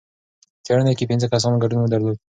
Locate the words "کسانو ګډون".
1.33-1.81